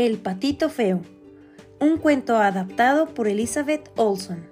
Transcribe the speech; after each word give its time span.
El 0.00 0.16
patito 0.16 0.70
feo. 0.70 1.02
Un 1.78 1.98
cuento 1.98 2.38
adaptado 2.38 3.12
por 3.12 3.28
Elizabeth 3.28 3.90
Olson. 3.96 4.46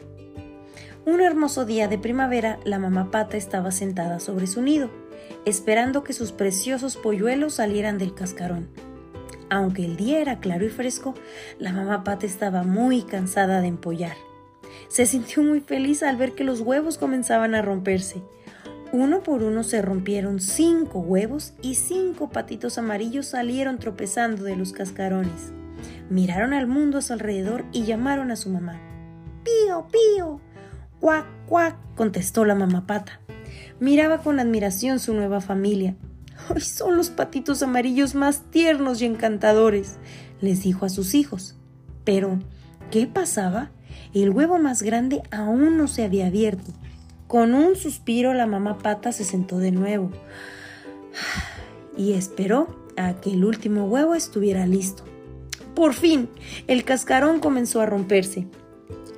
Un 1.06 1.22
hermoso 1.22 1.64
día 1.64 1.88
de 1.88 1.96
primavera, 1.96 2.60
la 2.64 2.78
mamá 2.78 3.10
pata 3.10 3.38
estaba 3.38 3.72
sentada 3.72 4.20
sobre 4.20 4.46
su 4.46 4.60
nido, 4.60 4.90
esperando 5.46 6.04
que 6.04 6.12
sus 6.12 6.32
preciosos 6.32 6.98
polluelos 6.98 7.54
salieran 7.54 7.96
del 7.96 8.14
cascarón. 8.14 8.68
Aunque 9.48 9.86
el 9.86 9.96
día 9.96 10.20
era 10.20 10.38
claro 10.38 10.66
y 10.66 10.68
fresco, 10.68 11.14
la 11.58 11.72
mamá 11.72 12.04
pata 12.04 12.26
estaba 12.26 12.62
muy 12.62 13.00
cansada 13.00 13.62
de 13.62 13.68
empollar. 13.68 14.18
Se 14.88 15.06
sintió 15.06 15.42
muy 15.42 15.60
feliz 15.60 16.02
al 16.02 16.18
ver 16.18 16.34
que 16.34 16.44
los 16.44 16.60
huevos 16.60 16.98
comenzaban 16.98 17.54
a 17.54 17.62
romperse. 17.62 18.20
Uno 18.92 19.22
por 19.22 19.42
uno 19.42 19.64
se 19.64 19.82
rompieron 19.82 20.40
cinco 20.40 21.00
huevos 21.00 21.52
y 21.60 21.74
cinco 21.74 22.30
patitos 22.30 22.78
amarillos 22.78 23.26
salieron 23.26 23.78
tropezando 23.78 24.44
de 24.44 24.56
los 24.56 24.72
cascarones. 24.72 25.52
Miraron 26.08 26.54
al 26.54 26.66
mundo 26.66 26.96
a 26.96 27.02
su 27.02 27.12
alrededor 27.12 27.66
y 27.70 27.84
llamaron 27.84 28.30
a 28.30 28.36
su 28.36 28.48
mamá. 28.48 28.80
¡Pío, 29.44 29.88
pío! 29.92 30.40
¡Cuac, 31.00 31.26
cuac! 31.46 31.76
contestó 31.96 32.46
la 32.46 32.54
mamá 32.54 32.86
pata. 32.86 33.20
Miraba 33.78 34.22
con 34.22 34.40
admiración 34.40 35.00
su 35.00 35.12
nueva 35.12 35.42
familia. 35.42 35.94
¡Ay, 36.48 36.62
son 36.62 36.96
los 36.96 37.10
patitos 37.10 37.62
amarillos 37.62 38.14
más 38.14 38.50
tiernos 38.50 39.02
y 39.02 39.04
encantadores! 39.04 39.98
les 40.40 40.62
dijo 40.62 40.86
a 40.86 40.88
sus 40.88 41.14
hijos. 41.14 41.56
Pero, 42.04 42.38
¿qué 42.90 43.06
pasaba? 43.06 43.70
El 44.14 44.30
huevo 44.30 44.58
más 44.58 44.80
grande 44.80 45.22
aún 45.30 45.76
no 45.76 45.88
se 45.88 46.04
había 46.04 46.28
abierto 46.28 46.72
con 47.28 47.54
un 47.54 47.76
suspiro 47.76 48.32
la 48.34 48.46
mamá 48.46 48.78
pata 48.78 49.12
se 49.12 49.22
sentó 49.22 49.58
de 49.58 49.70
nuevo 49.70 50.10
y 51.96 52.14
esperó 52.14 52.74
a 52.96 53.20
que 53.20 53.30
el 53.30 53.44
último 53.44 53.84
huevo 53.84 54.14
estuviera 54.14 54.66
listo. 54.66 55.04
Por 55.74 55.92
fin, 55.92 56.28
el 56.66 56.84
cascarón 56.84 57.38
comenzó 57.38 57.80
a 57.80 57.86
romperse. 57.86 58.46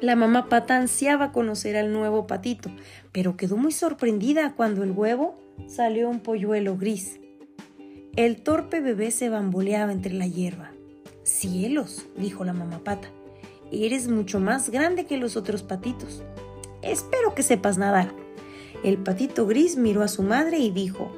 La 0.00 0.16
mamá 0.16 0.48
pata 0.48 0.76
ansiaba 0.76 1.30
conocer 1.30 1.76
al 1.76 1.92
nuevo 1.92 2.26
patito, 2.26 2.70
pero 3.12 3.36
quedó 3.36 3.56
muy 3.56 3.72
sorprendida 3.72 4.54
cuando 4.56 4.82
el 4.82 4.90
huevo 4.90 5.38
salió 5.68 6.10
un 6.10 6.20
polluelo 6.20 6.76
gris. 6.76 7.20
El 8.16 8.42
torpe 8.42 8.80
bebé 8.80 9.12
se 9.12 9.28
bamboleaba 9.28 9.92
entre 9.92 10.14
la 10.14 10.26
hierba. 10.26 10.72
Cielos, 11.22 12.06
dijo 12.16 12.44
la 12.44 12.54
mamá 12.54 12.80
pata, 12.82 13.08
eres 13.70 14.08
mucho 14.08 14.40
más 14.40 14.70
grande 14.70 15.06
que 15.06 15.16
los 15.16 15.36
otros 15.36 15.62
patitos. 15.62 16.24
Espero 16.82 17.34
que 17.34 17.42
sepas 17.42 17.78
nadar. 17.78 18.12
El 18.82 18.98
patito 18.98 19.46
gris 19.46 19.76
miró 19.76 20.02
a 20.02 20.08
su 20.08 20.22
madre 20.22 20.58
y 20.58 20.70
dijo, 20.70 21.12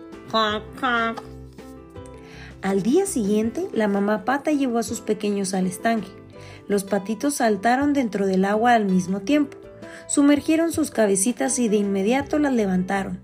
Al 2.63 2.83
día 2.83 3.07
siguiente, 3.07 3.69
la 3.73 3.89
mamá 3.89 4.25
pata 4.25 4.51
llevó 4.51 4.79
a 4.79 4.83
sus 4.83 5.01
pequeños 5.01 5.55
al 5.55 5.67
estanque. 5.67 6.09
Los 6.67 6.85
patitos 6.85 7.35
saltaron 7.35 7.93
dentro 7.93 8.27
del 8.27 8.45
agua 8.45 8.73
al 8.73 8.87
mismo 8.87 9.21
tiempo. 9.21 9.59
Sumergieron 10.09 10.73
sus 10.73 10.91
cabecitas 10.91 11.59
y 11.59 11.69
de 11.69 11.77
inmediato 11.77 12.39
las 12.39 12.53
levantaron. 12.53 13.21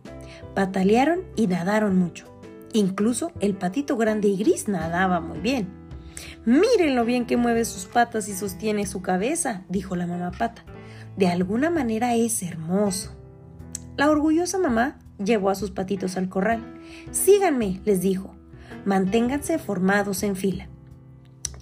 Patalearon 0.55 1.23
y 1.35 1.47
nadaron 1.47 1.99
mucho. 1.99 2.27
Incluso 2.73 3.33
el 3.41 3.55
patito 3.55 3.97
grande 3.97 4.29
y 4.29 4.37
gris 4.37 4.69
nadaba 4.69 5.21
muy 5.21 5.39
bien. 5.41 5.69
Miren 6.45 6.95
lo 6.95 7.05
bien 7.05 7.27
que 7.27 7.37
mueve 7.37 7.65
sus 7.65 7.87
patas 7.87 8.29
y 8.29 8.35
sostiene 8.35 8.87
su 8.87 9.03
cabeza, 9.03 9.65
dijo 9.69 9.97
la 9.97 10.07
mamá 10.07 10.31
pata. 10.31 10.65
De 11.19 11.27
alguna 11.27 11.69
manera 11.69 12.15
es 12.15 12.45
hermoso. 12.45 13.11
La 13.97 14.09
orgullosa 14.09 14.57
mamá 14.57 15.01
llevó 15.19 15.51
a 15.51 15.57
sus 15.57 15.73
patitos 15.73 16.17
al 16.17 16.29
corral. 16.29 16.63
Síganme, 17.11 17.81
les 17.85 18.01
dijo. 18.01 18.37
Manténganse 18.85 19.59
formados 19.59 20.23
en 20.23 20.37
fila. 20.37 20.69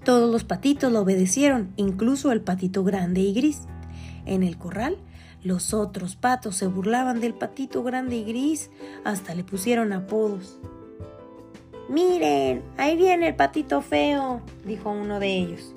Todos 0.05 0.31
los 0.31 0.45
patitos 0.45 0.93
lo 0.93 1.01
obedecieron, 1.01 1.73
incluso 1.77 2.33
el 2.33 2.43
patito 2.43 2.85
grande 2.85 3.23
y 3.23 3.33
gris. 3.33 3.63
En 4.27 4.43
el 4.43 4.59
corral, 4.59 4.99
los 5.43 5.73
otros 5.73 6.17
patos 6.17 6.57
se 6.57 6.67
burlaban 6.67 7.21
del 7.21 7.33
patito 7.33 7.83
grande 7.83 8.17
y 8.17 8.25
gris, 8.25 8.71
hasta 9.05 9.35
le 9.35 9.43
pusieron 9.43 9.95
apodos. 9.95 10.61
Miren, 11.89 12.63
ahí 12.77 12.95
viene 12.95 13.29
el 13.29 13.37
patito 13.37 13.81
feo, 13.81 14.43
dijo 14.67 14.91
uno 14.91 15.19
de 15.19 15.35
ellos. 15.35 15.76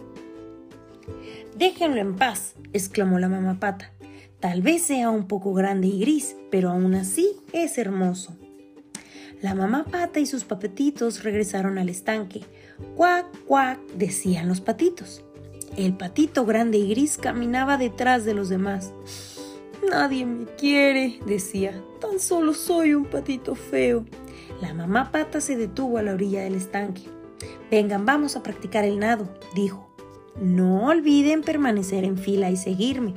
Déjenlo 1.60 1.98
en 1.98 2.16
paz, 2.16 2.56
exclamó 2.72 3.20
la 3.20 3.28
mamá 3.28 3.60
pata. 3.60 3.92
Tal 4.40 4.62
vez 4.62 4.84
sea 4.84 5.10
un 5.10 5.28
poco 5.28 5.54
grande 5.54 5.88
y 5.88 6.00
gris, 6.00 6.38
pero 6.50 6.70
aún 6.70 6.96
así 6.96 7.36
es 7.52 7.78
hermoso. 7.78 8.38
La 9.42 9.56
mamá 9.56 9.84
pata 9.84 10.22
y 10.22 10.26
sus 10.26 10.46
papetitos 10.46 11.22
regresaron 11.22 11.78
al 11.78 11.90
estanque. 11.90 12.46
Cuac, 12.96 13.26
cuac, 13.46 13.78
decían 13.98 14.48
los 14.48 14.62
patitos. 14.62 15.22
El 15.76 15.98
patito 15.98 16.46
grande 16.46 16.78
y 16.78 16.92
gris 16.92 17.18
caminaba 17.18 17.76
detrás 17.76 18.24
de 18.24 18.36
los 18.36 18.48
demás. 18.48 18.94
Nadie 19.86 20.26
me 20.26 20.46
quiere, 20.46 21.20
decía. 21.26 21.84
Tan 22.00 22.22
solo 22.22 22.54
soy 22.54 22.94
un 22.94 23.04
patito 23.04 23.56
feo. 23.56 24.06
La 24.62 24.74
mamá 24.74 25.12
pata 25.12 25.42
se 25.42 25.58
detuvo 25.58 25.98
a 25.98 26.04
la 26.04 26.14
orilla 26.14 26.42
del 26.42 26.56
estanque. 26.56 27.04
Vengan, 27.70 28.06
vamos 28.06 28.38
a 28.38 28.44
practicar 28.44 28.86
el 28.86 28.98
nado, 28.98 29.28
dijo. 29.56 29.89
No 30.42 30.86
olviden 30.86 31.42
permanecer 31.42 32.06
en 32.06 32.18
fila 32.18 32.50
y 32.50 32.58
seguirme. 32.58 33.16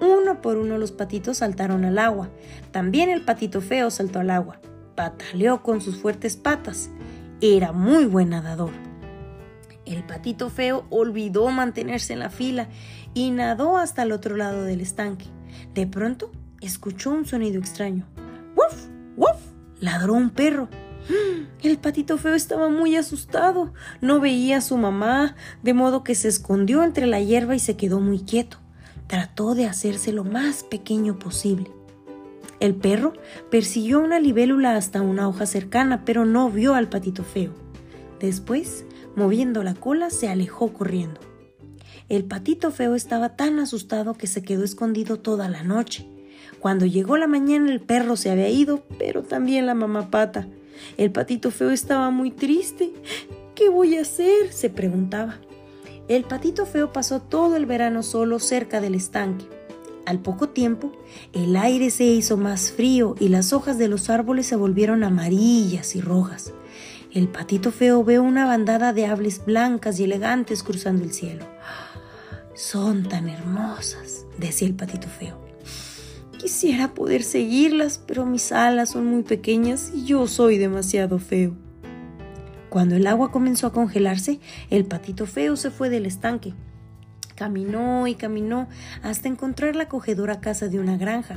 Uno 0.00 0.42
por 0.42 0.58
uno 0.58 0.76
los 0.76 0.92
patitos 0.92 1.38
saltaron 1.38 1.84
al 1.84 1.98
agua. 1.98 2.28
También 2.72 3.10
el 3.10 3.24
patito 3.24 3.60
feo 3.60 3.90
saltó 3.90 4.18
al 4.18 4.30
agua. 4.30 4.60
Pataleó 4.94 5.62
con 5.62 5.80
sus 5.80 5.96
fuertes 5.96 6.36
patas. 6.36 6.90
Era 7.40 7.72
muy 7.72 8.06
buen 8.06 8.30
nadador. 8.30 8.72
El 9.84 10.02
patito 10.02 10.50
feo 10.50 10.84
olvidó 10.90 11.48
mantenerse 11.50 12.12
en 12.12 12.18
la 12.18 12.30
fila 12.30 12.68
y 13.14 13.30
nadó 13.30 13.76
hasta 13.76 14.02
el 14.02 14.10
otro 14.10 14.36
lado 14.36 14.64
del 14.64 14.80
estanque. 14.80 15.26
De 15.74 15.86
pronto 15.86 16.32
escuchó 16.60 17.12
un 17.12 17.24
sonido 17.24 17.60
extraño. 17.60 18.04
¡Wuf! 18.56 18.88
¡Wuf! 19.16 19.40
ladró 19.80 20.14
un 20.14 20.30
perro. 20.30 20.68
El 21.62 21.78
patito 21.78 22.18
feo 22.18 22.34
estaba 22.34 22.68
muy 22.68 22.96
asustado. 22.96 23.72
No 24.00 24.20
veía 24.20 24.58
a 24.58 24.60
su 24.60 24.76
mamá, 24.76 25.34
de 25.62 25.74
modo 25.74 26.04
que 26.04 26.14
se 26.14 26.28
escondió 26.28 26.84
entre 26.84 27.06
la 27.06 27.20
hierba 27.20 27.54
y 27.54 27.58
se 27.58 27.76
quedó 27.76 28.00
muy 28.00 28.20
quieto. 28.20 28.58
Trató 29.06 29.54
de 29.54 29.66
hacerse 29.66 30.12
lo 30.12 30.24
más 30.24 30.62
pequeño 30.64 31.18
posible. 31.18 31.70
El 32.60 32.74
perro 32.74 33.12
persiguió 33.50 34.00
una 34.00 34.18
libélula 34.18 34.76
hasta 34.76 35.02
una 35.02 35.28
hoja 35.28 35.46
cercana, 35.46 36.04
pero 36.04 36.24
no 36.24 36.50
vio 36.50 36.74
al 36.74 36.88
patito 36.88 37.22
feo. 37.22 37.52
Después, 38.20 38.84
moviendo 39.14 39.62
la 39.62 39.74
cola, 39.74 40.10
se 40.10 40.28
alejó 40.28 40.72
corriendo. 40.72 41.20
El 42.08 42.24
patito 42.24 42.70
feo 42.70 42.94
estaba 42.94 43.36
tan 43.36 43.58
asustado 43.58 44.14
que 44.14 44.26
se 44.26 44.42
quedó 44.42 44.64
escondido 44.64 45.18
toda 45.18 45.48
la 45.48 45.64
noche. 45.64 46.08
Cuando 46.60 46.86
llegó 46.86 47.16
la 47.16 47.26
mañana 47.26 47.70
el 47.70 47.80
perro 47.80 48.16
se 48.16 48.30
había 48.30 48.48
ido, 48.48 48.84
pero 48.98 49.22
también 49.22 49.66
la 49.66 49.74
mamá 49.74 50.10
pata. 50.10 50.46
El 50.96 51.10
patito 51.12 51.50
feo 51.50 51.70
estaba 51.70 52.10
muy 52.10 52.30
triste. 52.30 52.92
¿Qué 53.54 53.68
voy 53.68 53.96
a 53.96 54.02
hacer? 54.02 54.52
se 54.52 54.70
preguntaba. 54.70 55.38
El 56.08 56.24
patito 56.24 56.66
feo 56.66 56.92
pasó 56.92 57.20
todo 57.20 57.56
el 57.56 57.66
verano 57.66 58.02
solo 58.02 58.38
cerca 58.38 58.80
del 58.80 58.94
estanque. 58.94 59.46
Al 60.04 60.20
poco 60.20 60.50
tiempo, 60.50 60.92
el 61.32 61.56
aire 61.56 61.90
se 61.90 62.04
hizo 62.04 62.36
más 62.36 62.70
frío 62.70 63.16
y 63.18 63.28
las 63.28 63.52
hojas 63.52 63.76
de 63.76 63.88
los 63.88 64.08
árboles 64.08 64.46
se 64.46 64.54
volvieron 64.54 65.02
amarillas 65.02 65.96
y 65.96 66.00
rojas. 66.00 66.52
El 67.12 67.28
patito 67.28 67.72
feo 67.72 68.04
ve 68.04 68.18
una 68.18 68.46
bandada 68.46 68.92
de 68.92 69.06
aves 69.06 69.44
blancas 69.44 69.98
y 69.98 70.04
elegantes 70.04 70.62
cruzando 70.62 71.02
el 71.02 71.12
cielo. 71.12 71.44
Son 72.54 73.08
tan 73.08 73.28
hermosas, 73.28 74.26
decía 74.38 74.68
el 74.68 74.74
patito 74.74 75.08
feo. 75.08 75.45
Quisiera 76.46 76.94
poder 76.94 77.24
seguirlas, 77.24 77.98
pero 77.98 78.24
mis 78.24 78.52
alas 78.52 78.90
son 78.90 79.04
muy 79.06 79.24
pequeñas 79.24 79.90
y 79.92 80.04
yo 80.04 80.28
soy 80.28 80.58
demasiado 80.58 81.18
feo. 81.18 81.56
Cuando 82.68 82.94
el 82.94 83.08
agua 83.08 83.32
comenzó 83.32 83.66
a 83.66 83.72
congelarse, 83.72 84.38
el 84.70 84.84
patito 84.84 85.26
feo 85.26 85.56
se 85.56 85.72
fue 85.72 85.90
del 85.90 86.06
estanque. 86.06 86.54
Caminó 87.34 88.06
y 88.06 88.14
caminó 88.14 88.68
hasta 89.02 89.26
encontrar 89.26 89.74
la 89.74 89.82
acogedora 89.82 90.40
casa 90.40 90.68
de 90.68 90.78
una 90.78 90.96
granja. 90.96 91.36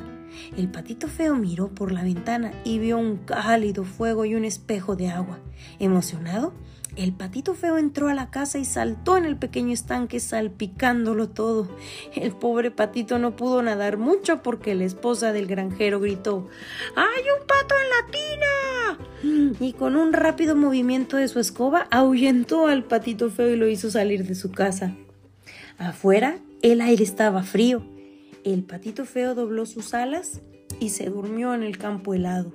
El 0.55 0.69
patito 0.69 1.07
feo 1.07 1.33
miró 1.33 1.69
por 1.69 1.91
la 1.91 2.03
ventana 2.03 2.51
y 2.63 2.77
vio 2.77 2.99
un 2.99 3.17
cálido 3.17 3.85
fuego 3.85 4.25
y 4.25 4.35
un 4.35 4.45
espejo 4.45 4.95
de 4.95 5.09
agua. 5.09 5.39
Emocionado, 5.79 6.53
el 6.95 7.13
patito 7.13 7.53
feo 7.53 7.77
entró 7.77 8.09
a 8.09 8.13
la 8.13 8.29
casa 8.29 8.57
y 8.57 8.65
saltó 8.65 9.15
en 9.15 9.25
el 9.25 9.37
pequeño 9.37 9.73
estanque 9.73 10.19
salpicándolo 10.19 11.29
todo. 11.29 11.69
El 12.15 12.31
pobre 12.31 12.71
patito 12.71 13.19
no 13.19 13.35
pudo 13.35 13.61
nadar 13.61 13.97
mucho 13.97 14.41
porque 14.41 14.75
la 14.75 14.85
esposa 14.85 15.31
del 15.31 15.47
granjero 15.47 15.99
gritó 15.99 16.47
¡Hay 16.95 17.23
un 17.39 17.47
pato 17.47 17.75
en 17.75 17.89
la 17.89 18.11
tina! 18.11 19.55
Y 19.59 19.73
con 19.73 19.95
un 19.95 20.13
rápido 20.13 20.55
movimiento 20.55 21.17
de 21.17 21.27
su 21.27 21.39
escoba 21.39 21.87
ahuyentó 21.91 22.67
al 22.67 22.83
patito 22.83 23.29
feo 23.29 23.49
y 23.49 23.55
lo 23.55 23.67
hizo 23.67 23.91
salir 23.91 24.25
de 24.25 24.35
su 24.35 24.51
casa. 24.51 24.95
Afuera 25.77 26.39
el 26.61 26.81
aire 26.81 27.03
estaba 27.03 27.43
frío. 27.43 27.83
El 28.43 28.63
patito 28.63 29.05
feo 29.05 29.35
dobló 29.35 29.65
sus 29.65 29.93
alas 29.93 30.41
y 30.79 30.89
se 30.89 31.09
durmió 31.09 31.53
en 31.53 31.63
el 31.63 31.77
campo 31.77 32.13
helado. 32.13 32.53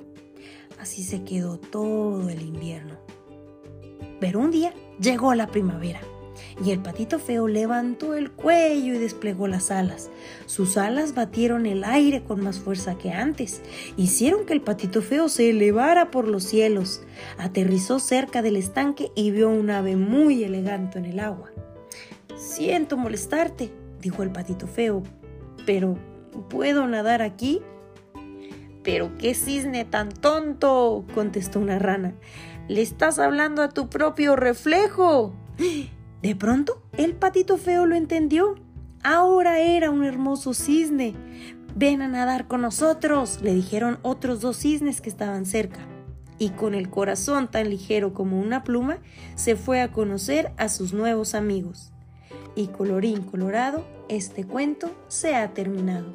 Así 0.78 1.02
se 1.02 1.24
quedó 1.24 1.58
todo 1.58 2.28
el 2.28 2.42
invierno. 2.42 3.03
Pero 4.20 4.40
un 4.40 4.50
día 4.50 4.72
llegó 5.00 5.34
la 5.34 5.46
primavera. 5.46 6.00
y 6.64 6.70
el 6.70 6.80
patito 6.80 7.18
feo 7.18 7.48
levantó 7.48 8.14
el 8.14 8.30
cuello 8.30 8.94
y 8.94 8.98
desplegó 8.98 9.48
las 9.48 9.70
alas. 9.70 10.10
Sus 10.46 10.76
alas 10.76 11.14
batieron 11.14 11.66
el 11.66 11.84
aire 11.84 12.22
con 12.22 12.42
más 12.42 12.58
fuerza 12.58 12.96
que 12.96 13.12
antes, 13.12 13.62
hicieron 13.96 14.44
que 14.46 14.52
el 14.52 14.60
patito 14.60 15.02
feo 15.02 15.28
se 15.28 15.50
elevara 15.50 16.10
por 16.10 16.28
los 16.28 16.44
cielos. 16.44 17.02
Aterrizó 17.38 17.98
cerca 17.98 18.42
del 18.42 18.56
estanque 18.56 19.10
y 19.14 19.30
vio 19.30 19.48
un 19.48 19.70
ave 19.70 19.96
muy 19.96 20.44
elegante 20.44 20.98
en 20.98 21.06
el 21.06 21.20
agua. 21.20 21.50
Siento 22.36 22.96
molestarte, 22.96 23.70
dijo 24.00 24.22
el 24.22 24.30
patito 24.30 24.66
feo, 24.66 25.02
pero 25.66 25.96
¿puedo 26.50 26.86
nadar 26.86 27.22
aquí? 27.22 27.62
Pero 28.82 29.16
qué 29.16 29.34
cisne 29.34 29.84
tan 29.84 30.10
tonto, 30.10 31.06
contestó 31.14 31.58
una 31.58 31.78
rana. 31.78 32.14
Le 32.66 32.80
estás 32.80 33.18
hablando 33.18 33.62
a 33.62 33.68
tu 33.68 33.88
propio 33.90 34.36
reflejo. 34.36 35.34
De 36.22 36.34
pronto, 36.34 36.82
el 36.96 37.14
patito 37.14 37.58
feo 37.58 37.84
lo 37.84 37.94
entendió. 37.94 38.54
Ahora 39.02 39.58
era 39.58 39.90
un 39.90 40.02
hermoso 40.02 40.54
cisne. 40.54 41.14
Ven 41.76 42.00
a 42.00 42.08
nadar 42.08 42.46
con 42.46 42.62
nosotros, 42.62 43.40
le 43.42 43.52
dijeron 43.52 43.98
otros 44.00 44.40
dos 44.40 44.56
cisnes 44.56 45.02
que 45.02 45.10
estaban 45.10 45.44
cerca. 45.44 45.80
Y 46.38 46.50
con 46.50 46.74
el 46.74 46.88
corazón 46.88 47.50
tan 47.50 47.68
ligero 47.68 48.14
como 48.14 48.40
una 48.40 48.64
pluma, 48.64 48.98
se 49.34 49.56
fue 49.56 49.82
a 49.82 49.92
conocer 49.92 50.52
a 50.56 50.70
sus 50.70 50.94
nuevos 50.94 51.34
amigos. 51.34 51.92
Y 52.54 52.68
colorín 52.68 53.22
colorado, 53.22 53.84
este 54.08 54.44
cuento 54.44 54.90
se 55.08 55.34
ha 55.36 55.52
terminado. 55.52 56.14